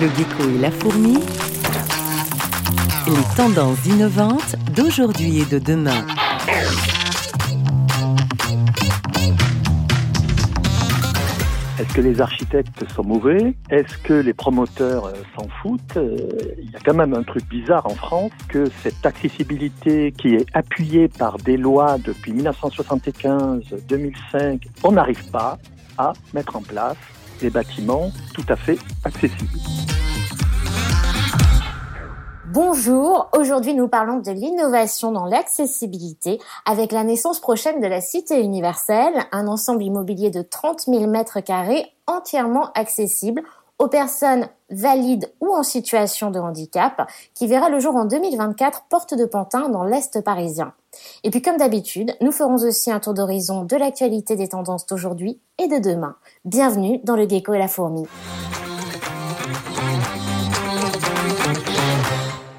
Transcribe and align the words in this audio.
Le 0.00 0.06
gecko 0.16 0.48
et 0.48 0.58
la 0.58 0.70
fourmi. 0.70 1.18
Les 3.08 3.36
tendances 3.36 3.84
innovantes 3.86 4.54
d'aujourd'hui 4.76 5.40
et 5.40 5.44
de 5.44 5.58
demain. 5.58 6.06
Est-ce 11.80 11.92
que 11.94 12.00
les 12.00 12.20
architectes 12.20 12.84
sont 12.94 13.02
mauvais? 13.04 13.54
Est-ce 13.70 13.98
que 13.98 14.12
les 14.14 14.34
promoteurs 14.34 15.06
euh, 15.06 15.12
s'en 15.36 15.48
foutent? 15.62 15.96
Euh, 15.96 16.16
Il 16.58 16.70
y 16.70 16.76
a 16.76 16.80
quand 16.84 16.94
même 16.94 17.14
un 17.14 17.22
truc 17.24 17.44
bizarre 17.48 17.86
en 17.86 17.94
France 17.94 18.30
que 18.48 18.66
cette 18.82 19.04
accessibilité 19.04 20.12
qui 20.12 20.34
est 20.34 20.46
appuyée 20.54 21.08
par 21.08 21.38
des 21.38 21.56
lois 21.56 21.98
depuis 21.98 22.32
1975-2005, 22.34 24.60
on 24.84 24.92
n'arrive 24.92 25.28
pas 25.30 25.58
à 25.96 26.12
mettre 26.34 26.54
en 26.56 26.62
place 26.62 26.96
des 27.40 27.50
bâtiments 27.50 28.10
tout 28.34 28.44
à 28.48 28.56
fait 28.56 28.78
accessibles. 29.04 29.58
Bonjour, 32.50 33.28
aujourd'hui 33.36 33.74
nous 33.74 33.88
parlons 33.88 34.20
de 34.20 34.30
l'innovation 34.30 35.12
dans 35.12 35.26
l'accessibilité 35.26 36.40
avec 36.64 36.92
la 36.92 37.04
naissance 37.04 37.40
prochaine 37.40 37.80
de 37.80 37.86
la 37.86 38.00
Cité 38.00 38.40
universelle, 38.40 39.12
un 39.32 39.46
ensemble 39.48 39.82
immobilier 39.82 40.30
de 40.30 40.40
30 40.40 40.86
000 40.86 41.06
mètres 41.08 41.40
carrés 41.40 41.84
entièrement 42.06 42.72
accessible 42.72 43.42
aux 43.78 43.88
personnes 43.88 44.48
valides 44.70 45.32
ou 45.40 45.54
en 45.54 45.62
situation 45.62 46.30
de 46.30 46.38
handicap, 46.38 47.08
qui 47.34 47.46
verra 47.46 47.68
le 47.68 47.78
jour 47.78 47.96
en 47.96 48.04
2024 48.04 48.84
porte 48.88 49.14
de 49.14 49.24
Pantin 49.24 49.68
dans 49.68 49.84
l'Est 49.84 50.22
parisien. 50.22 50.72
Et 51.24 51.30
puis 51.30 51.42
comme 51.42 51.56
d'habitude, 51.56 52.14
nous 52.20 52.32
ferons 52.32 52.56
aussi 52.56 52.90
un 52.90 53.00
tour 53.00 53.14
d'horizon 53.14 53.64
de 53.64 53.76
l'actualité 53.76 54.36
des 54.36 54.48
tendances 54.48 54.86
d'aujourd'hui 54.86 55.40
et 55.58 55.68
de 55.68 55.78
demain. 55.78 56.16
Bienvenue 56.44 57.00
dans 57.04 57.16
le 57.16 57.28
gecko 57.28 57.54
et 57.54 57.58
la 57.58 57.68
fourmi. 57.68 58.04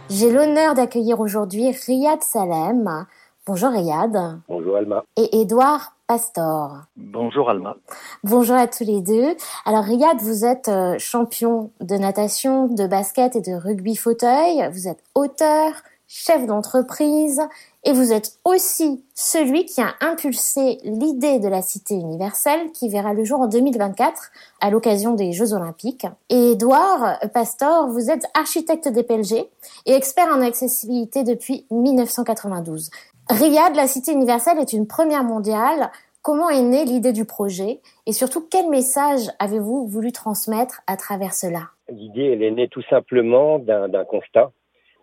J'ai 0.09 0.31
l'honneur 0.31 0.73
d'accueillir 0.73 1.19
aujourd'hui 1.19 1.72
Riyad 1.72 2.23
Salem. 2.23 3.05
Bonjour 3.50 3.72
Riyad. 3.72 4.16
Bonjour 4.47 4.78
Alma. 4.78 5.03
Et 5.17 5.42
Édouard 5.42 5.95
Pastor. 6.05 6.83
Bonjour 6.95 7.50
Alma. 7.50 7.75
Bonjour 8.23 8.56
à 8.56 8.67
tous 8.67 8.83
les 8.83 9.02
deux. 9.02 9.36
Alors 9.66 9.86
Riyad, 9.86 10.22
vous 10.22 10.45
êtes 10.45 10.67
euh, 10.69 11.00
champion 11.00 11.72
de 11.81 11.95
natation, 11.95 12.67
de 12.67 12.86
basket 12.86 13.36
et 13.36 13.41
de 13.41 13.53
rugby 13.53 13.95
fauteuil. 13.95 14.69
Vous 14.72 14.88
êtes 14.88 15.03
auteur, 15.16 15.72
chef 16.06 16.45
d'entreprise 16.45 17.41
et 17.83 17.91
vous 17.91 18.14
êtes 18.14 18.38
aussi 18.45 19.03
celui 19.16 19.66
qui 19.66 19.81
a 19.81 19.95
impulsé 20.02 20.78
l'idée 20.84 21.39
de 21.39 21.47
la 21.47 21.63
cité 21.63 21.95
universelle 21.95 22.72
qui 22.72 22.88
verra 22.88 23.16
le 23.16 23.23
jour 23.23 23.39
en 23.39 23.47
2024 23.47 24.30
à 24.61 24.69
l'occasion 24.69 25.16
des 25.16 25.31
Jeux 25.31 25.53
Olympiques. 25.53 26.06
Et 26.30 26.52
Edouard 26.52 27.17
Pastor, 27.34 27.88
vous 27.88 28.11
êtes 28.11 28.25
architecte 28.36 28.89
des 28.89 29.02
PLG 29.02 29.50
et 29.88 29.94
expert 29.94 30.28
en 30.28 30.41
accessibilité 30.41 31.23
depuis 31.23 31.66
1992. 31.72 32.91
Riyad, 33.30 33.75
la 33.75 33.88
cité 33.88 34.11
universelle 34.11 34.58
est 34.59 34.73
une 34.73 34.88
première 34.88 35.23
mondiale. 35.23 35.91
Comment 36.22 36.49
est 36.49 36.61
née 36.61 36.85
l'idée 36.85 37.13
du 37.13 37.25
projet? 37.25 37.80
Et 38.05 38.11
surtout 38.11 38.47
quel 38.49 38.69
message 38.69 39.30
avez-vous 39.39 39.88
voulu 39.88 40.11
transmettre 40.11 40.81
à 40.88 40.97
travers 40.97 41.33
cela? 41.33 41.69
L'idée, 41.89 42.25
elle 42.33 42.44
est 42.44 42.52
née 42.52 42.67
tout 42.67 42.83
simplement 42.89 43.59
d'un 43.59 44.05
constat 44.05 44.52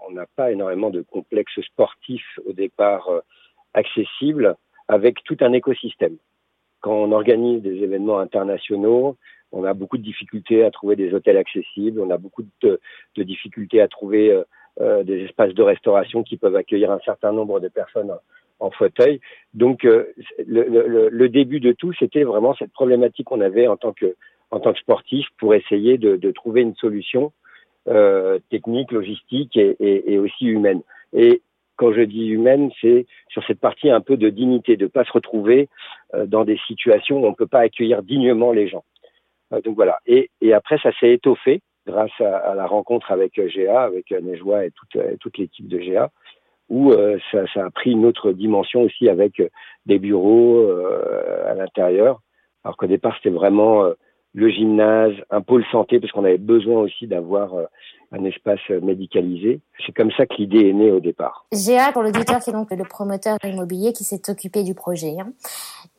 on 0.09 0.13
n'a 0.13 0.27
pas 0.37 0.53
énormément 0.53 0.91
de 0.91 1.03
complexes 1.03 1.61
sportifs 1.63 2.39
au 2.47 2.53
départ 2.53 3.09
euh, 3.09 3.21
accessibles 3.75 4.57
avec 4.89 5.23
tout 5.25 5.37
un 5.41 5.53
écosystème. 5.53 6.17
Quand 6.81 6.95
on 6.95 7.13
organise 7.13 7.63
des 7.63 7.83
événements 7.83 8.19
internationaux, 8.19 9.17
on 9.53 9.65
a 9.65 9.75
beaucoup 9.75 9.99
de 9.99 10.03
difficultés 10.03 10.65
à 10.65 10.71
trouver 10.71 10.97
des 10.97 11.13
hôtels 11.13 11.37
accessibles, 11.37 12.01
on 12.01 12.11
a 12.11 12.19
beaucoup 12.19 12.45
de, 12.63 12.81
difficultés 13.17 13.81
à 13.81 13.89
trouver 13.89 14.43
euh, 14.81 15.01
euh, 15.01 15.03
des 15.05 15.25
espaces 15.25 15.55
de 15.55 15.63
restauration 15.63 16.23
qui 16.23 16.37
peuvent 16.37 16.57
accueillir 16.57 16.91
un 16.91 17.01
certain 17.01 17.33
nombre 17.33 17.61
de 17.61 17.69
personnes 17.69 18.13
en, 18.61 18.71
fauteuil. 18.71 19.21
Donc 19.55 19.83
le, 19.85 21.27
début 21.29 21.61
de 21.61 21.73
tout, 21.73 21.93
c'était 21.99 22.25
vraiment 22.25 22.55
cette 22.55 22.73
problématique 22.73 23.27
qu'on 23.27 23.41
avait 23.41 23.67
en 23.67 23.77
tant 23.77 23.93
que 23.93 24.17
en 24.51 24.61
tant 24.61 24.73
que 24.73 24.79
sportif 24.79 25.27
pour 25.39 25.55
essayer 25.55 25.99
de, 25.99 26.17
de 26.17 26.31
trouver 26.31 26.63
une 26.63 26.75
solution 26.77 27.33
euh, 27.89 28.39
technique, 28.51 28.93
logistique 28.93 29.57
et, 29.57 29.77
et, 29.81 30.15
et, 30.15 30.19
aussi 30.19 30.47
humaine. 30.47 30.83
Et 31.13 31.43
quand 31.77 31.93
je 31.93 32.01
dis 32.01 32.27
humaine, 32.27 32.71
c'est 32.81 33.07
sur 33.29 33.45
cette 33.45 33.61
partie 33.61 33.91
un 33.91 34.01
peu 34.01 34.17
de 34.17 34.29
dignité, 34.29 34.77
de 34.77 34.87
pas 34.87 35.05
se 35.05 35.13
retrouver 35.13 35.69
euh, 36.15 36.27
dans 36.27 36.45
des 36.45 36.59
situations 36.67 37.21
où 37.21 37.27
on 37.27 37.31
ne 37.31 37.35
peut 37.35 37.47
pas 37.47 37.61
accueillir 37.61 38.03
dignement 38.03 38.53
les 38.53 38.69
gens. 38.69 38.85
Euh, 39.53 39.61
donc 39.61 39.77
voilà. 39.77 39.99
Et, 40.07 40.31
et 40.41 40.53
après, 40.53 40.79
ça 40.79 40.91
s'est 40.99 41.13
étoffé 41.13 41.61
grâce 41.87 42.21
à, 42.21 42.55
la 42.55 42.67
rencontre 42.67 43.13
avec 43.13 43.39
GA, 43.39 43.83
avec 43.83 44.11
Nejoa 44.11 44.67
et 44.67 44.71
toute, 44.71 45.19
toute 45.21 45.39
l'équipe 45.39 45.69
de 45.69 45.79
GA, 45.79 46.11
où 46.69 46.93
ça, 47.31 47.45
a 47.55 47.71
pris 47.71 47.93
une 47.93 48.05
autre 48.05 48.33
dimension 48.33 48.83
aussi 48.83 49.09
avec 49.09 49.41
des 49.87 49.99
bureaux 49.99 50.69
à 51.47 51.55
l'intérieur. 51.55 52.21
Alors 52.65 52.77
qu'au 52.77 52.87
départ, 52.87 53.15
c'était 53.17 53.35
vraiment 53.35 53.93
le 54.37 54.51
gymnase, 54.51 55.15
un 55.31 55.41
pôle 55.41 55.65
santé, 55.73 55.99
parce 55.99 56.13
qu'on 56.13 56.25
avait 56.25 56.37
besoin 56.37 56.83
aussi 56.83 57.07
d'avoir 57.07 57.55
euh, 57.55 57.65
un 58.13 58.23
espace 58.25 58.61
médicalisé. 58.83 59.61
C'est 59.85 59.95
comme 59.95 60.13
ça 60.13 60.27
que 60.27 60.35
l'idée 60.35 60.69
est 60.69 60.75
née 60.75 60.91
au 60.93 61.01
départ. 61.01 61.47
GA, 61.53 61.91
pour 61.93 62.03
l'auditeur, 62.03 62.41
qui 62.41 62.51
est 62.51 62.53
donc 62.53 62.71
le 62.71 62.85
promoteur 62.85 63.39
immobilier 63.43 63.95
qui 63.95 64.05
s'est 64.05 64.31
occupé 64.31 64.63
du 64.63 64.75
projet. 64.75 65.17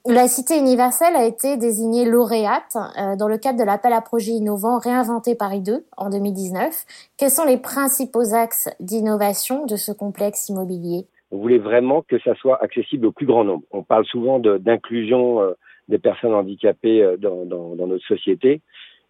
La 0.09 0.29
Cité 0.29 0.57
universelle 0.57 1.17
a 1.17 1.25
été 1.25 1.57
désignée 1.57 2.05
lauréate 2.05 2.77
euh, 2.77 3.17
dans 3.17 3.27
le 3.27 3.37
cadre 3.37 3.59
de 3.59 3.65
l'appel 3.65 3.91
à 3.91 3.99
projets 3.99 4.31
innovants 4.31 4.79
réinventé 4.79 5.35
Paris 5.35 5.59
2 5.59 5.83
en 5.97 6.09
2019. 6.09 6.85
Quels 7.17 7.29
sont 7.29 7.43
les 7.43 7.57
principaux 7.57 8.33
axes 8.33 8.69
d'innovation 8.79 9.65
de 9.65 9.75
ce 9.75 9.91
complexe 9.91 10.47
immobilier? 10.47 11.07
On 11.31 11.39
voulait 11.39 11.57
vraiment 11.57 12.03
que 12.03 12.17
ça 12.19 12.35
soit 12.35 12.63
accessible 12.63 13.07
au 13.07 13.11
plus 13.11 13.25
grand 13.25 13.43
nombre. 13.43 13.63
On 13.71 13.83
parle 13.83 14.05
souvent 14.05 14.39
d'inclusion 14.39 15.41
euh, 15.41 15.51
des 15.89 15.97
personnes 15.97 16.33
handicapées 16.33 17.03
euh, 17.03 17.17
dans, 17.17 17.43
dans, 17.43 17.75
notre 17.75 18.05
société. 18.05 18.61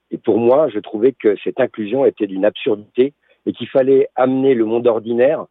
Et 0.09 0.18
pour 0.18 0.40
moi, 0.40 0.68
je 0.69 0.79
trouvais 0.79 1.12
que 1.12 1.35
cette 1.44 1.59
inclusion 1.59 2.06
était 2.06 2.25
d'une 2.25 2.44
absurdité 2.44 3.14
et 3.46 3.53
qu'il 3.53 3.69
fallait 3.69 4.09
amener 4.16 4.56
le 4.56 4.66
monde 4.66 4.88
ordinaire 4.88 5.46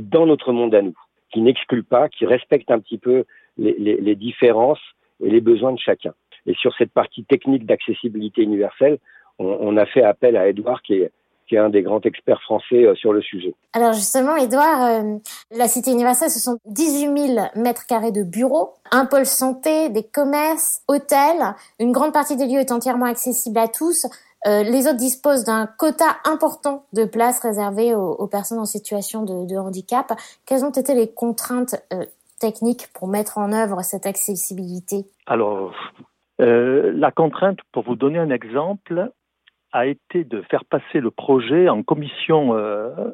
dans 0.00 0.24
notre 0.24 0.52
monde 0.52 0.74
à 0.74 0.80
nous, 0.80 0.96
qui 1.34 1.42
n'exclut 1.42 1.82
pas, 1.82 2.08
qui 2.08 2.24
respecte 2.24 2.70
un 2.70 2.80
petit 2.80 2.98
peu 2.98 3.26
les, 3.58 3.74
les, 3.78 3.96
les 3.96 4.14
différences 4.14 4.80
et 5.22 5.30
les 5.30 5.40
besoins 5.40 5.72
de 5.72 5.78
chacun. 5.78 6.12
Et 6.46 6.54
sur 6.54 6.74
cette 6.76 6.92
partie 6.92 7.24
technique 7.24 7.66
d'accessibilité 7.66 8.42
universelle, 8.42 8.98
on, 9.38 9.46
on, 9.60 9.76
a 9.76 9.86
fait 9.86 10.02
appel 10.02 10.36
à 10.36 10.48
Edouard, 10.48 10.82
qui 10.82 10.94
est 10.94 11.10
qui 11.46 11.54
est 11.54 11.58
un 11.58 11.70
des 11.70 11.82
grands 11.82 12.00
experts 12.00 12.42
français 12.42 12.84
euh, 12.84 12.94
sur 12.94 13.12
le 13.12 13.22
sujet. 13.22 13.54
Alors 13.72 13.92
justement, 13.92 14.36
Edouard, 14.36 14.84
euh, 14.84 15.16
la 15.52 15.68
Cité 15.68 15.92
universelle, 15.92 16.30
ce 16.30 16.40
sont 16.40 16.58
18 16.66 17.34
000 17.34 17.46
mètres 17.54 17.86
carrés 17.86 18.12
de 18.12 18.22
bureaux, 18.22 18.74
un 18.90 19.06
pôle 19.06 19.26
santé, 19.26 19.88
des 19.90 20.02
commerces, 20.02 20.82
hôtels. 20.88 21.54
Une 21.78 21.92
grande 21.92 22.12
partie 22.12 22.36
des 22.36 22.46
lieux 22.46 22.60
est 22.60 22.72
entièrement 22.72 23.06
accessible 23.06 23.58
à 23.58 23.68
tous. 23.68 24.06
Euh, 24.46 24.62
les 24.62 24.86
autres 24.86 24.96
disposent 24.96 25.44
d'un 25.44 25.66
quota 25.66 26.16
important 26.24 26.84
de 26.92 27.04
places 27.04 27.40
réservées 27.40 27.94
aux, 27.94 28.26
personnes 28.26 28.58
en 28.58 28.66
situation 28.66 29.22
de, 29.22 29.46
de, 29.46 29.56
handicap. 29.56 30.12
Quelles 30.46 30.64
ont 30.64 30.70
été 30.70 30.94
les 30.94 31.10
contraintes 31.10 31.76
techniques 32.38 32.88
pour 32.94 33.08
mettre 33.08 33.38
en 33.38 33.52
œuvre 33.52 33.82
cette 33.82 34.06
accessibilité? 34.06 35.04
Alors, 35.26 35.74
la 36.38 37.10
contrainte, 37.10 37.58
pour 37.72 37.84
vous 37.84 37.96
donner 37.96 38.18
un 38.18 38.30
exemple, 38.30 39.10
a 39.76 39.86
été 39.86 40.24
de 40.24 40.42
faire 40.42 40.64
passer 40.64 41.00
le 41.00 41.10
projet 41.10 41.68
en 41.68 41.82
commission 41.82 42.56
euh, 42.56 43.10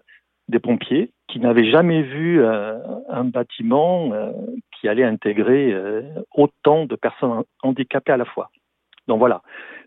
des 0.48 0.60
pompiers 0.60 1.10
qui 1.28 1.40
n'avaient 1.40 1.70
jamais 1.70 2.02
vu 2.02 2.42
euh, 2.42 2.78
un 3.08 3.24
bâtiment 3.24 4.12
euh, 4.12 4.30
qui 4.78 4.88
allait 4.88 5.04
intégrer 5.04 5.74
autant 6.34 6.84
de 6.84 6.96
personnes 6.96 7.42
handicapées 7.62 8.12
à 8.12 8.16
la 8.16 8.24
fois. 8.24 8.50
Donc 9.08 9.18
voilà, 9.18 9.42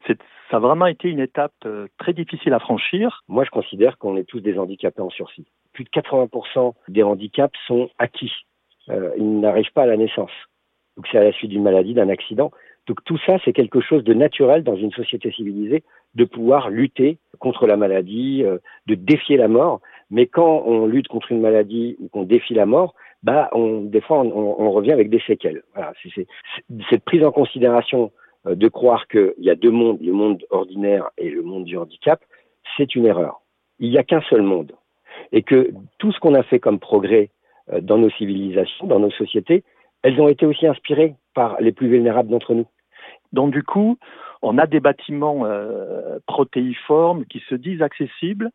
ça 0.07 0.57
a 0.57 0.59
vraiment 0.59 0.85
été 0.85 1.09
une 1.09 1.19
étape 1.19 1.53
très 1.97 2.13
difficile 2.13 2.53
à 2.53 2.59
franchir. 2.59 3.23
Moi, 3.27 3.43
je 3.43 3.49
considère 3.49 3.97
qu'on 3.97 4.17
est 4.17 4.23
tous 4.23 4.39
des 4.39 4.57
handicapés 4.57 5.01
en 5.01 5.09
sursis. 5.09 5.45
Plus 5.73 5.83
de 5.83 5.89
80% 5.89 6.73
des 6.87 7.03
handicaps 7.03 7.57
sont 7.67 7.89
acquis. 7.99 8.31
Ils 8.89 9.39
n'arrivent 9.39 9.71
pas 9.73 9.83
à 9.83 9.87
la 9.87 9.97
naissance. 9.97 10.31
Donc 10.95 11.07
c'est 11.11 11.17
à 11.17 11.23
la 11.23 11.31
suite 11.33 11.51
d'une 11.51 11.63
maladie, 11.63 11.93
d'un 11.93 12.09
accident. 12.09 12.51
Donc 12.87 13.03
tout 13.03 13.17
ça, 13.25 13.37
c'est 13.43 13.53
quelque 13.53 13.81
chose 13.81 14.03
de 14.03 14.13
naturel 14.13 14.63
dans 14.63 14.75
une 14.75 14.91
société 14.91 15.31
civilisée 15.31 15.83
de 16.13 16.23
pouvoir 16.23 16.69
lutter 16.69 17.17
contre 17.39 17.67
la 17.67 17.77
maladie, 17.77 18.43
euh, 18.43 18.57
de 18.87 18.95
défier 18.95 19.37
la 19.37 19.47
mort. 19.47 19.81
Mais 20.09 20.27
quand 20.27 20.63
on 20.65 20.85
lutte 20.85 21.07
contre 21.07 21.31
une 21.31 21.41
maladie 21.41 21.97
ou 21.99 22.07
qu'on 22.07 22.23
défie 22.23 22.53
la 22.53 22.65
mort, 22.65 22.93
bah, 23.23 23.49
on, 23.53 23.81
des 23.81 24.01
fois, 24.01 24.19
on, 24.19 24.55
on 24.59 24.71
revient 24.71 24.91
avec 24.91 25.09
des 25.09 25.19
séquelles. 25.21 25.63
Voilà, 25.73 25.93
c'est 26.01 26.27
cette 26.89 27.03
prise 27.03 27.23
en 27.23 27.31
considération 27.31 28.11
euh, 28.47 28.55
de 28.55 28.67
croire 28.67 29.07
qu'il 29.07 29.33
y 29.39 29.49
a 29.49 29.55
deux 29.55 29.71
mondes, 29.71 29.99
le 30.01 30.13
monde 30.13 30.43
ordinaire 30.51 31.09
et 31.17 31.29
le 31.29 31.41
monde 31.41 31.65
du 31.65 31.77
handicap, 31.77 32.23
c'est 32.77 32.95
une 32.95 33.05
erreur. 33.05 33.41
Il 33.79 33.89
n'y 33.89 33.97
a 33.97 34.03
qu'un 34.03 34.21
seul 34.29 34.41
monde. 34.41 34.73
Et 35.31 35.41
que 35.41 35.71
tout 35.97 36.11
ce 36.11 36.19
qu'on 36.19 36.35
a 36.35 36.43
fait 36.43 36.59
comme 36.59 36.79
progrès 36.79 37.29
euh, 37.29 37.29
dans 37.81 37.97
nos 37.97 38.09
civilisations, 38.11 38.87
dans 38.87 38.99
nos 38.99 39.11
sociétés, 39.11 39.63
elles 40.03 40.19
ont 40.21 40.27
été 40.27 40.45
aussi 40.45 40.67
inspirées 40.67 41.15
par 41.33 41.59
les 41.59 41.71
plus 41.71 41.87
vulnérables 41.87 42.29
d'entre 42.29 42.53
nous. 42.53 42.67
Donc 43.33 43.51
du 43.51 43.63
coup, 43.63 43.97
On 44.47 44.59
a 44.59 44.67
des 44.67 44.79
bâtiments 44.79 45.43
protéiformes 46.27 47.25
qui 47.25 47.41
se 47.49 47.55
disent 47.55 47.81
accessibles, 47.81 48.51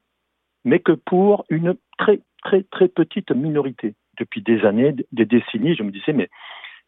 mais 0.65 0.79
que 0.79 0.93
pour 0.93 1.45
une 1.51 1.75
très 1.99 2.21
très 2.45 2.62
très 2.62 2.87
petite 2.89 3.33
minorité. 3.33 3.95
Depuis 4.19 4.41
des 4.41 4.65
années, 4.65 4.95
des 5.11 5.25
décennies, 5.25 5.75
je 5.75 5.83
me 5.83 5.91
disais 5.91 6.12
mais 6.12 6.29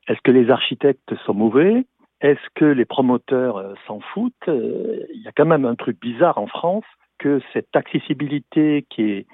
est-ce 0.09 0.21
que 0.23 0.31
les 0.31 0.51
architectes 0.51 1.15
sont 1.25 1.35
mauvais? 1.35 1.85
Est-ce 2.21 2.49
que 2.55 2.65
les 2.65 2.85
promoteurs 2.85 3.57
euh, 3.57 3.75
s'en 3.87 3.99
foutent? 3.99 4.49
Euh, 4.49 5.05
Il 5.13 5.23
y 5.23 5.29
a 5.29 5.33
quand 5.33 5.47
même 5.47 5.65
un 5.65 5.75
truc 5.75 6.01
bizarre 6.01 6.39
en 6.39 6.47
France 6.47 6.85
que 7.19 7.41
cette 7.53 7.75
accessibilité 7.75 8.87
qui 8.89 9.03
est 9.03 9.27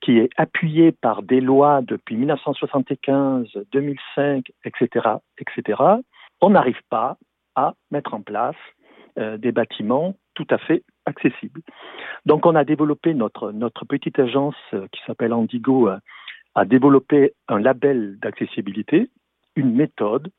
qui 0.00 0.18
est 0.18 0.30
appuyée 0.36 0.92
par 0.92 1.22
des 1.22 1.40
lois 1.40 1.80
depuis 1.82 2.16
1975, 2.16 3.48
2005, 3.72 4.52
etc., 4.64 5.08
etc., 5.38 5.82
on 6.40 6.50
n'arrive 6.50 6.80
pas 6.90 7.16
à 7.54 7.74
mettre 7.90 8.14
en 8.14 8.20
place 8.20 8.56
euh, 9.18 9.38
des 9.38 9.52
bâtiments 9.52 10.14
tout 10.34 10.46
à 10.50 10.58
fait 10.58 10.84
accessibles. 11.06 11.62
Donc 12.26 12.44
on 12.44 12.54
a 12.54 12.64
développé 12.64 13.14
notre, 13.14 13.52
notre 13.52 13.86
petite 13.86 14.18
agence 14.18 14.56
qui 14.92 15.00
s'appelle 15.06 15.32
Andigo, 15.32 15.88
a 16.54 16.64
développé 16.64 17.32
un 17.48 17.58
label 17.58 18.18
d'accessibilité 18.20 19.08
une 19.56 19.74
méthode 19.74 20.30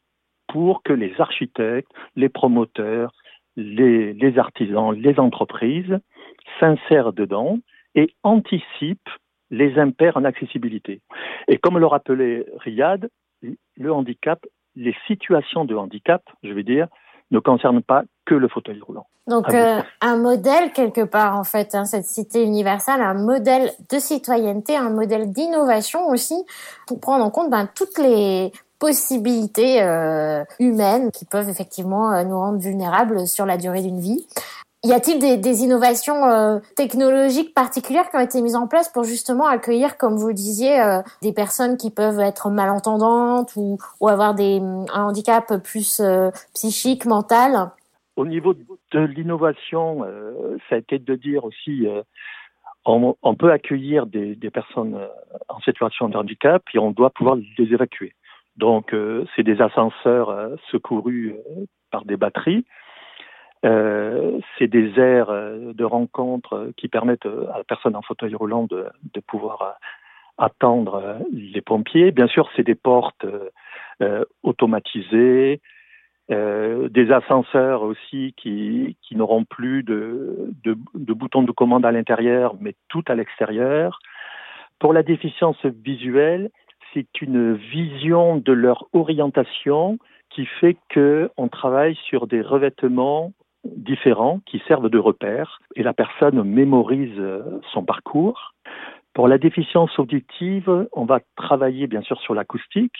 pour 0.48 0.84
que 0.84 0.94
les 0.94 1.20
architectes, 1.20 1.92
les 2.16 2.30
promoteurs, 2.30 3.12
les, 3.58 4.38
artisans, 4.38 4.94
les 4.94 5.20
entreprises 5.20 6.00
s'insèrent 6.60 7.12
dedans 7.12 7.60
et 7.96 8.14
anticipent 8.24 9.10
les 9.50 9.78
impairs 9.80 10.18
en 10.18 10.24
accessibilité. 10.24 11.02
Et 11.48 11.58
comme 11.58 11.78
le 11.78 11.86
rappelait 11.86 12.46
Riyad, 12.58 13.10
le 13.42 13.94
handicap, 13.94 14.46
les 14.76 14.96
situations 15.08 15.66
de 15.66 15.76
handicap, 15.76 16.22
je 16.44 16.54
vais 16.54 16.64
dire, 16.64 16.88
ne 17.32 17.40
concernent 17.40 17.82
pas 17.82 18.04
que 18.26 18.36
le 18.36 18.48
fauteuil 18.48 18.80
roulant. 18.80 19.08
Donc 19.28 19.54
euh, 19.54 19.82
un 20.00 20.16
modèle 20.16 20.72
quelque 20.72 21.04
part 21.04 21.38
en 21.38 21.44
fait, 21.44 21.76
hein, 21.76 21.84
cette 21.84 22.06
cité 22.06 22.44
universelle, 22.44 23.02
un 23.02 23.14
modèle 23.14 23.72
de 23.92 24.00
citoyenneté, 24.00 24.78
un 24.78 24.90
modèle 24.90 25.32
d'innovation 25.32 26.08
aussi 26.08 26.46
pour 26.88 27.02
prendre 27.02 27.26
en 27.26 27.30
compte 27.30 27.50
ben, 27.50 27.68
toutes 27.76 27.98
les 27.98 28.54
possibilités 28.80 29.82
euh, 29.82 30.44
humaines 30.60 31.12
qui 31.12 31.26
peuvent 31.26 31.50
effectivement 31.50 32.14
euh, 32.14 32.24
nous 32.24 32.38
rendre 32.38 32.60
vulnérables 32.60 33.28
sur 33.28 33.46
la 33.46 33.58
durée 33.58 33.82
d'une 33.82 34.00
vie. 34.00 34.26
Y 34.84 34.94
a-t-il 34.94 35.20
des, 35.20 35.64
innovations 35.64 36.26
euh, 36.26 36.60
technologiques 36.76 37.54
particulières 37.54 38.10
qui 38.10 38.16
ont 38.16 38.22
été 38.22 38.42
mises 38.42 38.56
en 38.56 38.68
place 38.68 38.90
pour 38.90 39.04
justement 39.04 39.48
accueillir, 39.48 39.98
comme 39.98 40.16
vous 40.16 40.28
le 40.28 40.34
disiez, 40.34 40.80
des 41.22 41.34
personnes 41.34 41.78
qui 41.78 41.90
peuvent 41.90 42.20
être 42.20 42.50
malentendantes 42.50 43.54
ou, 43.56 43.78
avoir 44.08 44.36
un 44.40 44.86
handicap 44.94 45.62
plus 45.64 46.02
psychique, 46.54 47.06
mental? 47.06 47.72
Au 48.16 48.26
niveau 48.26 48.54
de 48.54 49.00
l'innovation, 49.00 50.06
ça 50.70 50.76
a 50.76 50.78
été 50.78 51.00
de 51.00 51.16
dire 51.16 51.44
aussi 51.44 51.88
on, 52.86 53.36
peut 53.36 53.52
accueillir 53.52 54.06
des, 54.06 54.36
personnes 54.52 54.98
en 55.50 55.60
situation 55.62 56.08
de 56.10 56.18
handicap 56.18 56.64
et 56.74 56.80
on 56.80 56.92
doit 56.92 57.10
pouvoir 57.10 57.36
les 57.36 57.74
évacuer. 57.74 58.14
Donc, 58.58 58.94
euh, 58.94 59.26
c'est 59.36 59.44
des 59.44 59.62
ascenseurs 59.62 60.30
euh, 60.30 60.56
secourus 60.72 61.36
euh, 61.36 61.66
par 61.92 62.06
des 62.06 62.18
batteries. 62.18 62.66
C'est 63.64 64.68
des 64.68 65.00
aires 65.00 65.32
de 65.32 65.84
rencontre 65.84 66.72
qui 66.78 66.88
permettent 66.88 67.26
à 67.26 67.58
la 67.58 67.64
personne 67.64 67.96
en 67.96 68.02
fauteuil 68.02 68.36
roulant 68.36 68.68
de, 68.70 68.90
pouvoir 69.26 69.78
attendre 70.38 71.18
les 71.32 71.62
pompiers. 71.62 72.12
Bien 72.12 72.28
sûr, 72.28 72.50
c'est 72.56 72.64
des 72.64 72.76
portes 72.76 73.26
automatisées, 74.44 75.62
des 76.30 77.12
ascenseurs 77.12 77.82
aussi 77.82 78.34
qui, 78.38 78.96
n'auront 79.12 79.46
plus 79.46 79.84
de, 79.84 80.54
de, 80.64 80.78
de, 80.94 81.14
boutons 81.14 81.44
de 81.44 81.52
commande 81.52 81.86
à 81.86 81.92
l'intérieur, 81.92 82.56
mais 82.60 82.76
tout 82.90 83.04
à 83.08 83.16
l'extérieur. 83.16 84.00
Pour 84.80 84.94
la 84.94 85.04
déficience 85.04 85.64
visuelle, 85.66 86.52
c'est 86.94 87.22
une 87.22 87.54
vision 87.54 88.38
de 88.38 88.54
leur 88.54 88.88
orientation 88.94 89.98
qui 90.30 90.46
fait 90.46 90.78
qu'on 90.94 91.48
travaille 91.48 91.96
sur 92.08 92.28
des 92.28 92.42
revêtements 92.42 93.34
différents 93.76 94.40
qui 94.46 94.62
servent 94.68 94.90
de 94.90 94.98
repères 94.98 95.60
et 95.76 95.84
la 95.84 95.94
personne 95.94 96.44
mémorise 96.44 97.22
son 97.74 97.84
parcours. 97.84 98.54
Pour 99.14 99.28
la 99.28 99.38
déficience 99.38 99.98
auditive, 99.98 100.88
on 100.94 101.06
va 101.06 101.20
travailler 101.36 101.88
bien 101.88 102.02
sûr 102.02 102.20
sur 102.22 102.36
l'acoustique, 102.36 102.98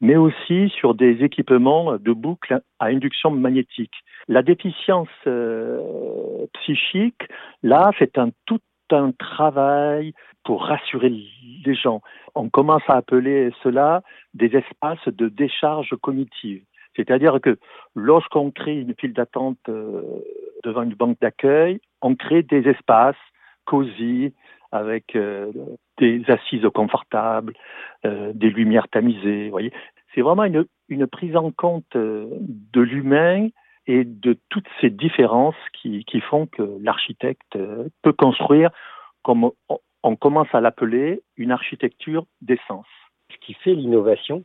mais 0.00 0.16
aussi 0.16 0.70
sur 0.70 0.94
des 0.94 1.24
équipements 1.24 1.96
de 1.98 2.12
boucles 2.12 2.60
à 2.78 2.86
induction 2.86 3.30
magnétique. 3.30 3.92
La 4.28 4.42
déficience 4.42 5.08
euh, 5.26 6.46
psychique, 6.54 7.22
là, 7.62 7.90
c'est 7.98 8.18
un 8.18 8.30
tout 8.46 8.60
un 8.90 9.12
travail 9.12 10.14
pour 10.44 10.64
rassurer 10.64 11.10
les 11.10 11.74
gens. 11.74 12.00
On 12.34 12.48
commence 12.48 12.82
à 12.88 12.94
appeler 12.94 13.50
cela 13.62 14.02
des 14.34 14.56
espaces 14.56 15.06
de 15.08 15.28
décharge 15.28 15.94
cognitive. 16.00 16.62
C'est-à-dire 16.98 17.38
que 17.40 17.58
lorsqu'on 17.94 18.50
crée 18.50 18.80
une 18.80 18.94
file 18.98 19.12
d'attente 19.12 19.58
euh, 19.68 20.02
devant 20.64 20.82
une 20.82 20.94
banque 20.94 21.18
d'accueil, 21.20 21.80
on 22.02 22.16
crée 22.16 22.42
des 22.42 22.68
espaces 22.68 23.16
cosy 23.66 24.34
avec 24.72 25.14
euh, 25.14 25.52
des 25.98 26.24
assises 26.26 26.66
confortables, 26.74 27.54
euh, 28.04 28.32
des 28.34 28.50
lumières 28.50 28.88
tamisées. 28.88 29.48
Voyez, 29.48 29.72
c'est 30.12 30.22
vraiment 30.22 30.44
une, 30.44 31.06
prise 31.06 31.36
en 31.36 31.52
compte 31.52 31.94
de 31.94 32.80
l'humain 32.80 33.48
et 33.86 34.04
de 34.04 34.36
toutes 34.48 34.66
ces 34.80 34.90
différences 34.90 35.54
qui, 35.72 36.04
qui 36.04 36.20
font 36.20 36.46
que 36.46 36.62
l'architecte 36.82 37.56
peut 38.02 38.12
construire 38.12 38.70
comme 39.22 39.50
on 40.02 40.16
commence 40.16 40.52
à 40.52 40.60
l'appeler 40.60 41.22
une 41.36 41.52
architecture 41.52 42.26
d'essence. 42.40 42.86
Ce 43.30 43.36
qui 43.38 43.54
fait 43.54 43.74
l'innovation, 43.74 44.44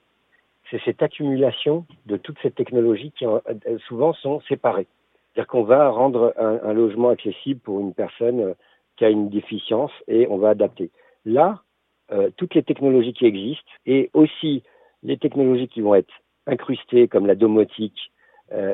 c'est 0.73 0.81
cette 0.85 1.03
accumulation 1.03 1.85
de 2.07 2.17
toutes 2.17 2.39
ces 2.41 2.49
technologies 2.49 3.11
qui 3.11 3.27
euh, 3.27 3.39
souvent 3.87 4.13
sont 4.13 4.41
séparées. 4.49 4.87
C'est-à-dire 5.33 5.47
qu'on 5.47 5.63
va 5.63 5.89
rendre 5.89 6.33
un, 6.37 6.73
logement 6.73 7.09
accessible 7.09 7.59
pour 7.59 7.79
une 7.79 7.93
personne 7.93 8.39
euh, 8.39 8.53
qui 8.97 9.05
a 9.05 9.09
une 9.09 9.29
déficience 9.29 9.91
et 10.07 10.27
on 10.29 10.37
va 10.37 10.49
adapter. 10.49 10.89
Là, 11.25 11.61
euh, 12.11 12.31
toutes 12.37 12.55
les 12.55 12.63
technologies 12.63 13.13
qui 13.13 13.25
existent 13.25 13.71
et 13.85 14.09
aussi 14.13 14.63
les 15.03 15.17
technologies 15.17 15.67
qui 15.67 15.81
vont 15.81 15.93
être 15.93 16.13
incrustées 16.47 17.07
comme 17.07 17.27
la 17.27 17.35
domotique 17.35 18.11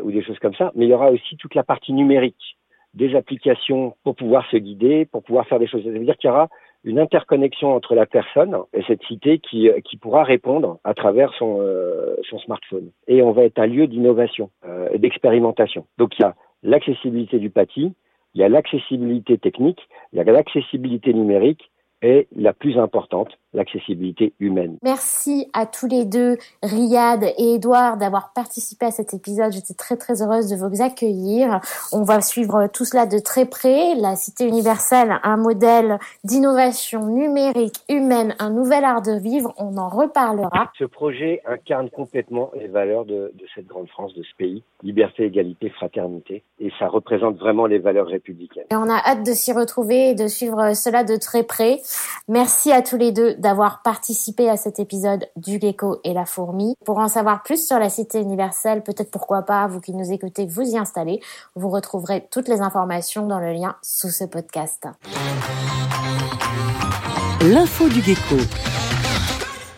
ou 0.04 0.12
des 0.12 0.22
choses 0.22 0.40
comme 0.40 0.56
ça, 0.56 0.74
mais 0.76 0.86
il 0.86 0.90
y 0.90 0.94
aura 0.94 1.10
aussi 1.10 1.38
toute 1.38 1.56
la 1.56 1.64
partie 1.64 1.94
numérique, 1.94 2.58
des 2.96 3.16
applications 3.16 3.96
pour 4.04 4.14
pouvoir 4.14 4.46
se 4.52 4.58
guider, 4.58 5.06
pour 5.06 5.24
pouvoir 5.24 5.48
faire 5.48 5.58
des 5.58 5.68
choses. 5.68 5.86
Ça 5.86 5.90
veut 5.90 6.00
dire 6.00 6.18
qu'il 6.18 6.28
y 6.28 6.32
aura 6.32 6.50
une 6.84 7.00
interconnexion 7.00 7.74
entre 7.76 7.96
la 7.96 8.06
personne 8.06 8.58
et 8.74 8.82
cette 8.88 9.04
cité 9.04 9.40
qui, 9.40 9.70
qui 9.84 9.98
pourra 9.98 10.24
répondre 10.24 10.80
à 10.84 10.94
travers 10.94 11.34
son, 11.34 11.58
euh, 11.60 12.16
son 12.30 12.40
smartphone. 12.40 12.92
Et 13.08 13.22
on 13.22 13.32
va 13.32 13.44
être 13.44 13.60
un 13.60 13.68
lieu 13.68 13.88
d'innovation 13.88 14.50
euh, 14.66 14.88
et 14.92 14.98
d'expérimentation. 14.98 15.86
Donc 15.98 16.18
il 16.18 16.22
y 16.22 16.26
a 16.26 16.36
l'accessibilité 16.64 17.40
du 17.40 17.50
bâti, 17.50 17.94
il 18.34 18.42
y 18.42 18.44
a 18.44 18.50
l'accessibilité 18.50 19.38
technique, 19.38 19.88
il 20.14 20.18
y 20.18 20.22
a 20.22 20.24
l'accessibilité 20.24 21.14
numérique 21.14 21.72
est 22.02 22.28
la 22.36 22.54
plus 22.54 22.78
importante, 22.78 23.38
l'accessibilité 23.54 24.34
humaine. 24.40 24.78
Merci 24.84 25.50
à 25.54 25.66
tous 25.66 25.88
les 25.88 26.06
deux, 26.06 26.38
Riyad 26.64 27.24
et 27.24 27.56
Edouard, 27.56 27.98
d'avoir 27.98 28.34
participé 28.34 28.86
à 28.86 28.92
cet 28.92 29.14
épisode. 29.14 29.52
J'étais 29.52 29.74
très 29.74 29.98
très 29.98 30.22
heureuse 30.22 30.50
de 30.50 30.56
vous 30.56 30.82
accueillir. 30.82 31.60
On 31.92 32.04
va 32.04 32.22
suivre 32.22 32.68
tout 32.68 32.86
cela 32.86 33.06
de 33.06 33.20
très 33.20 33.46
près. 33.46 33.96
La 33.96 34.16
Cité 34.16 34.48
universelle, 34.48 35.20
un 35.24 35.38
modèle 35.38 36.00
d'innovation 36.24 37.06
numérique 37.06 37.78
humaine, 37.90 38.36
un 38.40 38.50
nouvel 38.50 38.84
art 38.84 39.02
de 39.02 39.14
vivre. 39.14 39.54
On 39.58 39.78
en 39.78 39.90
reparlera. 39.90 40.72
Ce 40.78 40.84
projet 40.84 41.42
incarne 41.48 41.90
complètement 41.90 42.52
les 42.56 42.68
valeurs 42.68 43.06
de, 43.06 43.32
de 43.34 43.46
cette 43.56 43.68
grande 43.68 43.88
France, 43.90 44.14
de 44.14 44.24
ce 44.24 44.36
pays. 44.38 44.64
Liberté, 44.84 45.24
égalité, 45.24 45.70
fraternité. 45.70 46.44
Et 46.60 46.72
ça 46.80 46.88
représente 46.88 47.38
vraiment 47.38 47.66
les 47.66 47.80
valeurs 47.80 48.08
républicaines. 48.08 48.66
Et 48.72 48.76
on 48.76 48.90
a 48.90 48.98
hâte 48.98 49.26
de 49.26 49.34
s'y 49.34 49.52
retrouver 49.52 50.10
et 50.10 50.16
de 50.16 50.28
suivre 50.28 50.74
cela 50.76 51.04
de 51.04 51.16
très 51.16 51.44
près. 51.44 51.80
Merci 52.28 52.72
à 52.72 52.82
tous 52.82 52.98
les 52.98 53.12
deux 53.12 53.36
d'avoir 53.40 53.82
participé 53.82 54.50
à 54.50 54.58
cet 54.58 54.80
épisode 54.80 55.28
du 55.36 55.60
gecko 55.60 56.00
et 56.04 56.14
la 56.14 56.26
fourmi. 56.26 56.76
Pour 56.86 57.00
en 57.00 57.08
savoir 57.08 57.44
plus 57.44 57.66
sur 57.66 57.80
la 57.80 57.90
cité 57.90 58.20
universelle, 58.20 58.84
peut-être 58.84 59.12
pourquoi 59.12 59.44
pas, 59.44 59.68
vous 59.68 59.82
qui 59.82 59.94
nous 59.94 60.12
écoutez, 60.12 60.46
vous 60.46 60.62
y 60.62 60.78
installer. 60.78 61.22
Vous 61.56 61.70
retrouverez 61.70 62.28
toutes 62.32 62.48
les 62.48 62.62
informations 62.62 63.26
dans 63.26 63.40
le 63.40 63.54
lien 63.54 63.76
sous 63.82 64.10
ce 64.10 64.26
podcast. 64.26 64.88
L'info 67.42 67.90
du 67.90 68.02
gecko. 68.02 68.36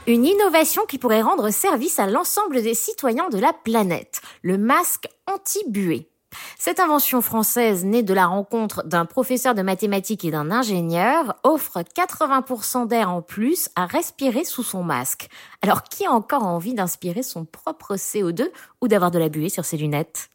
Une 0.07 0.25
innovation 0.25 0.81
qui 0.87 0.97
pourrait 0.97 1.21
rendre 1.21 1.51
service 1.51 1.99
à 1.99 2.07
l'ensemble 2.07 2.61
des 2.61 2.73
citoyens 2.73 3.29
de 3.29 3.37
la 3.37 3.53
planète. 3.53 4.21
Le 4.41 4.57
masque 4.57 5.07
anti-buée. 5.31 6.10
Cette 6.57 6.79
invention 6.79 7.21
française, 7.21 7.85
née 7.85 8.03
de 8.03 8.13
la 8.13 8.27
rencontre 8.27 8.83
d'un 8.85 9.05
professeur 9.05 9.55
de 9.55 9.61
mathématiques 9.61 10.25
et 10.25 10.31
d'un 10.31 10.51
ingénieur, 10.51 11.35
offre 11.43 11.81
80% 11.81 12.87
d'air 12.87 13.09
en 13.09 13.21
plus 13.21 13.69
à 13.75 13.85
respirer 13.85 14.43
sous 14.43 14.63
son 14.63 14.83
masque. 14.83 15.29
Alors 15.61 15.83
qui 15.83 16.05
a 16.05 16.11
encore 16.11 16.43
envie 16.43 16.73
d'inspirer 16.73 17.23
son 17.23 17.45
propre 17.45 17.95
CO2 17.95 18.49
ou 18.81 18.87
d'avoir 18.87 19.11
de 19.11 19.19
la 19.19 19.29
buée 19.29 19.49
sur 19.49 19.65
ses 19.65 19.77
lunettes? 19.77 20.29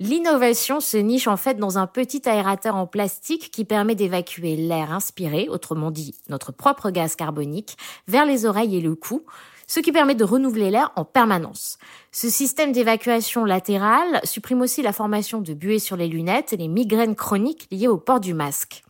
L'innovation 0.00 0.80
se 0.80 0.96
niche 0.96 1.28
en 1.28 1.36
fait 1.36 1.54
dans 1.54 1.78
un 1.78 1.86
petit 1.86 2.28
aérateur 2.28 2.74
en 2.74 2.86
plastique 2.86 3.50
qui 3.52 3.64
permet 3.64 3.94
d'évacuer 3.94 4.56
l'air 4.56 4.92
inspiré, 4.92 5.48
autrement 5.48 5.90
dit 5.90 6.14
notre 6.28 6.52
propre 6.52 6.90
gaz 6.90 7.14
carbonique, 7.14 7.76
vers 8.08 8.26
les 8.26 8.44
oreilles 8.44 8.76
et 8.76 8.80
le 8.80 8.96
cou, 8.96 9.22
ce 9.66 9.80
qui 9.80 9.92
permet 9.92 10.14
de 10.14 10.24
renouveler 10.24 10.70
l'air 10.70 10.92
en 10.96 11.04
permanence. 11.04 11.78
Ce 12.12 12.28
système 12.28 12.72
d'évacuation 12.72 13.44
latérale 13.44 14.20
supprime 14.24 14.60
aussi 14.60 14.82
la 14.82 14.92
formation 14.92 15.40
de 15.40 15.54
buées 15.54 15.78
sur 15.78 15.96
les 15.96 16.08
lunettes 16.08 16.52
et 16.52 16.56
les 16.56 16.68
migraines 16.68 17.16
chroniques 17.16 17.66
liées 17.70 17.88
au 17.88 17.98
port 17.98 18.20
du 18.20 18.34
masque. 18.34 18.84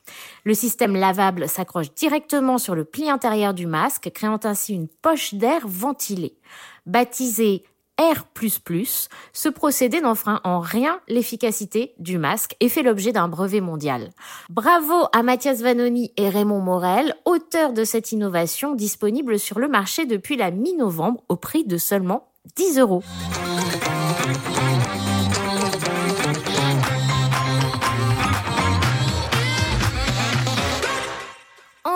Le 0.45 0.55
système 0.55 0.97
lavable 0.97 1.49
s'accroche 1.49 1.93
directement 1.95 2.59
sur 2.59 2.75
le 2.75 2.85
pli 2.85 3.09
intérieur 3.09 3.55
du 3.55 3.67
masque, 3.67 4.11
créant 4.15 4.41
ainsi 4.45 4.75
une 4.75 4.89
poche 4.89 5.35
d'air 5.35 5.67
ventilée. 5.67 6.37
Baptisé 6.87 7.65
R++, 7.99 8.25
ce 9.33 9.49
procédé 9.49 10.01
n'enfreint 10.01 10.41
en 10.45 10.61
rien 10.61 11.01
l'efficacité 11.09 11.95
du 11.99 12.19
masque 12.19 12.57
et 12.61 12.69
fait 12.69 12.83
l'objet 12.83 13.13
d'un 13.13 13.29
brevet 13.29 13.61
mondial. 13.61 14.11
Bravo 14.51 15.07
à 15.13 15.23
Mathias 15.23 15.61
Vanoni 15.61 16.13
et 16.17 16.29
Raymond 16.29 16.61
Morel, 16.61 17.15
auteurs 17.25 17.73
de 17.73 17.85
cette 17.85 18.11
innovation 18.13 18.75
disponible 18.75 19.39
sur 19.39 19.59
le 19.59 19.69
marché 19.69 20.07
depuis 20.07 20.37
la 20.37 20.51
mi-novembre 20.51 21.23
au 21.29 21.37
prix 21.37 21.65
de 21.65 21.79
seulement 21.79 22.29
10 22.57 22.79
euros. 22.79 23.03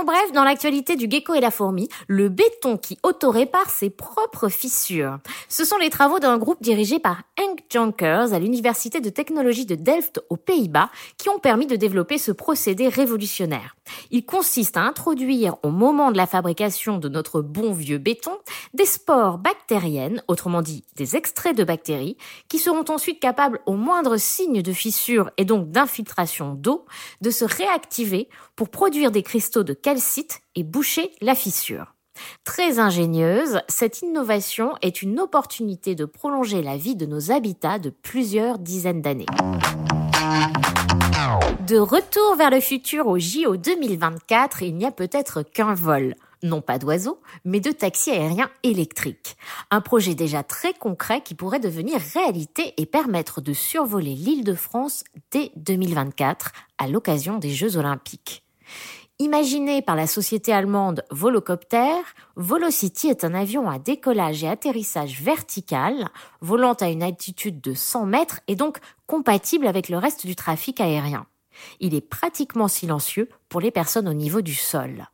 Bref, 0.08 0.32
dans 0.32 0.44
l'actualité 0.44 0.96
du 0.96 1.06
gecko 1.06 1.34
et 1.34 1.40
la 1.40 1.50
fourmi, 1.50 1.86
le 2.06 2.30
béton 2.30 2.78
qui 2.78 2.98
auto-répare 3.02 3.68
ses 3.68 3.90
propres 3.90 4.48
fissures. 4.48 5.18
Ce 5.50 5.66
sont 5.66 5.76
les 5.76 5.90
travaux 5.90 6.18
d'un 6.18 6.38
groupe 6.38 6.62
dirigé 6.62 6.98
par 6.98 7.24
Henk 7.38 7.64
Jonkers 7.68 8.32
à 8.32 8.38
l'université 8.38 9.02
de 9.02 9.10
technologie 9.10 9.66
de 9.66 9.74
Delft 9.74 10.22
aux 10.30 10.38
Pays-Bas 10.38 10.88
qui 11.18 11.28
ont 11.28 11.38
permis 11.38 11.66
de 11.66 11.76
développer 11.76 12.16
ce 12.16 12.32
procédé 12.32 12.88
révolutionnaire. 12.88 13.76
Il 14.10 14.24
consiste 14.24 14.78
à 14.78 14.80
introduire 14.80 15.56
au 15.62 15.68
moment 15.68 16.10
de 16.10 16.16
la 16.16 16.26
fabrication 16.26 16.96
de 16.96 17.10
notre 17.10 17.42
bon 17.42 17.74
vieux 17.74 17.98
béton 17.98 18.32
des 18.72 18.86
spores 18.86 19.36
bactériennes, 19.36 20.22
autrement 20.26 20.62
dit 20.62 20.84
des 20.96 21.16
extraits 21.16 21.56
de 21.56 21.64
bactéries, 21.64 22.16
qui 22.48 22.58
seront 22.58 22.84
ensuite 22.88 23.20
capables 23.20 23.60
au 23.66 23.74
moindre 23.74 24.16
signe 24.16 24.62
de 24.62 24.72
fissure 24.72 25.30
et 25.36 25.44
donc 25.44 25.70
d'infiltration 25.70 26.54
d'eau 26.54 26.86
de 27.20 27.30
se 27.30 27.44
réactiver 27.44 28.30
pour 28.58 28.70
produire 28.70 29.12
des 29.12 29.22
cristaux 29.22 29.62
de 29.62 29.72
calcite 29.72 30.40
et 30.56 30.64
boucher 30.64 31.12
la 31.20 31.36
fissure. 31.36 31.94
Très 32.42 32.80
ingénieuse, 32.80 33.60
cette 33.68 34.02
innovation 34.02 34.72
est 34.82 35.00
une 35.00 35.20
opportunité 35.20 35.94
de 35.94 36.04
prolonger 36.04 36.60
la 36.60 36.76
vie 36.76 36.96
de 36.96 37.06
nos 37.06 37.30
habitats 37.30 37.78
de 37.78 37.90
plusieurs 37.90 38.58
dizaines 38.58 39.00
d'années. 39.00 39.26
De 41.68 41.78
retour 41.78 42.34
vers 42.36 42.50
le 42.50 42.58
futur 42.58 43.06
au 43.06 43.20
JO 43.20 43.56
2024, 43.56 44.62
il 44.62 44.74
n'y 44.74 44.86
a 44.86 44.90
peut-être 44.90 45.42
qu'un 45.42 45.74
vol. 45.74 46.16
Non 46.42 46.60
pas 46.60 46.80
d'oiseaux, 46.80 47.20
mais 47.44 47.60
de 47.60 47.70
taxis 47.70 48.10
aériens 48.10 48.50
électriques. 48.64 49.36
Un 49.70 49.80
projet 49.80 50.16
déjà 50.16 50.42
très 50.42 50.74
concret 50.74 51.20
qui 51.20 51.36
pourrait 51.36 51.60
devenir 51.60 52.00
réalité 52.12 52.74
et 52.76 52.86
permettre 52.86 53.40
de 53.40 53.52
survoler 53.52 54.14
l'île 54.14 54.42
de 54.42 54.54
France 54.54 55.04
dès 55.30 55.52
2024 55.54 56.50
à 56.78 56.88
l'occasion 56.88 57.38
des 57.38 57.50
Jeux 57.50 57.76
olympiques. 57.76 58.42
Imaginé 59.20 59.82
par 59.82 59.96
la 59.96 60.06
société 60.06 60.52
allemande 60.52 61.02
Volocopter, 61.10 62.02
Volocity 62.36 63.08
est 63.08 63.24
un 63.24 63.34
avion 63.34 63.68
à 63.68 63.80
décollage 63.80 64.44
et 64.44 64.48
atterrissage 64.48 65.20
vertical, 65.20 66.08
volant 66.40 66.74
à 66.74 66.88
une 66.88 67.02
altitude 67.02 67.60
de 67.60 67.74
100 67.74 68.06
mètres 68.06 68.40
et 68.46 68.54
donc 68.54 68.78
compatible 69.08 69.66
avec 69.66 69.88
le 69.88 69.98
reste 69.98 70.24
du 70.24 70.36
trafic 70.36 70.80
aérien. 70.80 71.26
Il 71.80 71.94
est 71.94 72.00
pratiquement 72.00 72.68
silencieux 72.68 73.28
pour 73.48 73.60
les 73.60 73.72
personnes 73.72 74.08
au 74.08 74.14
niveau 74.14 74.40
du 74.40 74.54
sol. 74.54 75.08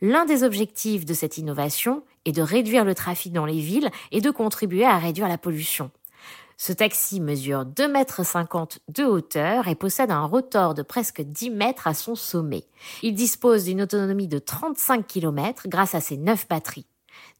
L'un 0.00 0.24
des 0.24 0.44
objectifs 0.44 1.04
de 1.04 1.12
cette 1.12 1.36
innovation 1.36 2.04
est 2.24 2.32
de 2.32 2.42
réduire 2.42 2.84
le 2.84 2.94
trafic 2.94 3.32
dans 3.32 3.46
les 3.46 3.60
villes 3.60 3.90
et 4.12 4.20
de 4.20 4.30
contribuer 4.30 4.84
à 4.84 4.98
réduire 4.98 5.28
la 5.28 5.38
pollution. 5.38 5.90
Ce 6.62 6.74
taxi 6.74 7.20
mesure 7.20 7.64
2,50 7.64 7.88
mètres 7.88 8.20
de 8.88 9.04
hauteur 9.04 9.66
et 9.66 9.74
possède 9.74 10.10
un 10.10 10.26
rotor 10.26 10.74
de 10.74 10.82
presque 10.82 11.22
10 11.22 11.48
mètres 11.48 11.86
à 11.86 11.94
son 11.94 12.14
sommet. 12.14 12.66
Il 13.02 13.14
dispose 13.14 13.64
d'une 13.64 13.80
autonomie 13.80 14.28
de 14.28 14.38
35 14.38 15.06
km 15.06 15.62
grâce 15.68 15.94
à 15.94 16.02
ses 16.02 16.18
9 16.18 16.46
batteries. 16.48 16.84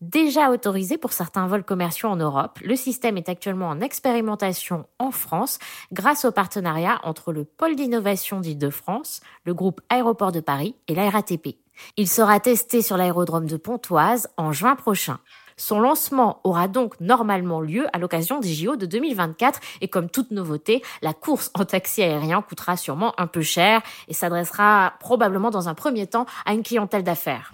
Déjà 0.01 0.51
autorisé 0.51 0.97
pour 0.97 1.13
certains 1.13 1.47
vols 1.47 1.65
commerciaux 1.65 2.09
en 2.09 2.17
Europe, 2.17 2.61
le 2.65 2.77
système 2.77 3.19
est 3.19 3.29
actuellement 3.29 3.69
en 3.69 3.83
expérimentation 3.83 4.87
en 4.99 5.11
France 5.11 5.59
grâce 5.93 6.25
au 6.25 6.33
partenariat 6.33 6.99
entre 7.03 7.35
le 7.35 7.45
pôle 7.45 7.77
d'innovation 7.77 8.41
d'Île-de-France, 8.41 9.21
le 9.45 9.53
groupe 9.53 9.83
Aéroport 9.91 10.33
de 10.33 10.41
Paris 10.41 10.77
et 10.89 10.95
la 10.95 11.11
RATP. 11.11 11.59
Il 11.99 12.09
sera 12.09 12.41
testé 12.41 12.81
sur 12.81 12.97
l'aérodrome 12.97 13.47
de 13.47 13.59
Pontoise 13.59 14.29
en 14.39 14.53
juin 14.53 14.77
prochain. 14.77 15.19
Son 15.61 15.79
lancement 15.79 16.41
aura 16.43 16.69
donc 16.69 16.99
normalement 17.01 17.61
lieu 17.61 17.87
à 17.93 17.99
l'occasion 17.99 18.41
des 18.41 18.49
JO 18.49 18.77
de 18.77 18.87
2024 18.87 19.61
et 19.83 19.89
comme 19.89 20.09
toute 20.09 20.31
nouveauté, 20.31 20.83
la 21.03 21.13
course 21.13 21.51
en 21.53 21.67
taxi 21.67 22.03
aérien 22.03 22.41
coûtera 22.41 22.79
sûrement 22.79 23.13
un 23.21 23.27
peu 23.27 23.43
cher 23.43 23.83
et 24.09 24.15
s'adressera 24.15 24.95
probablement 25.01 25.51
dans 25.51 25.69
un 25.69 25.75
premier 25.75 26.07
temps 26.07 26.25
à 26.47 26.55
une 26.55 26.63
clientèle 26.63 27.03
d'affaires. 27.03 27.51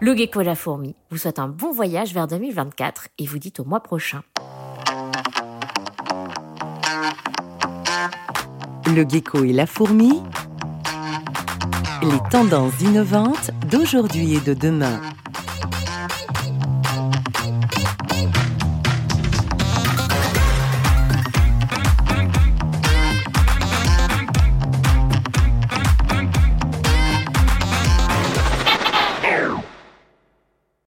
Le 0.00 0.14
gecko 0.14 0.42
et 0.42 0.44
la 0.44 0.54
fourmi 0.54 0.94
vous 1.08 1.16
souhaite 1.16 1.38
un 1.38 1.48
bon 1.48 1.72
voyage 1.72 2.12
vers 2.12 2.26
2024 2.26 3.08
et 3.16 3.24
vous 3.24 3.38
dit 3.38 3.54
au 3.58 3.64
mois 3.64 3.80
prochain. 3.80 4.22
Le 8.94 9.08
gecko 9.08 9.44
et 9.44 9.54
la 9.54 9.64
fourmi, 9.64 10.22
les 12.02 12.30
tendances 12.30 12.78
innovantes 12.82 13.50
d'aujourd'hui 13.70 14.34
et 14.34 14.40
de 14.40 14.52
demain. 14.52 15.00